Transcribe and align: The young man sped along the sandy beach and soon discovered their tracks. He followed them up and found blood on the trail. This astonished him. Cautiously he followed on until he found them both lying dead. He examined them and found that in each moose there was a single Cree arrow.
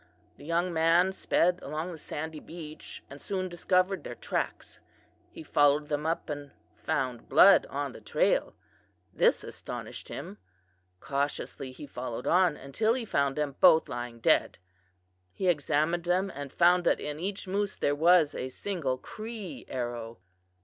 The 0.37 0.45
young 0.45 0.73
man 0.73 1.11
sped 1.11 1.59
along 1.61 1.91
the 1.91 1.97
sandy 1.99 2.39
beach 2.39 3.03
and 3.07 3.21
soon 3.21 3.47
discovered 3.49 4.03
their 4.03 4.15
tracks. 4.15 4.79
He 5.29 5.43
followed 5.43 5.89
them 5.89 6.07
up 6.07 6.27
and 6.27 6.49
found 6.75 7.29
blood 7.29 7.67
on 7.67 7.91
the 7.91 8.01
trail. 8.01 8.55
This 9.13 9.43
astonished 9.43 10.07
him. 10.07 10.39
Cautiously 11.01 11.71
he 11.71 11.85
followed 11.85 12.25
on 12.25 12.57
until 12.57 12.95
he 12.95 13.05
found 13.05 13.35
them 13.35 13.57
both 13.59 13.87
lying 13.87 14.19
dead. 14.19 14.57
He 15.33 15.47
examined 15.47 16.05
them 16.05 16.31
and 16.33 16.51
found 16.51 16.83
that 16.85 16.99
in 16.99 17.19
each 17.19 17.47
moose 17.47 17.75
there 17.75 17.93
was 17.93 18.33
a 18.33 18.49
single 18.49 18.97
Cree 18.97 19.65
arrow. 19.67 20.17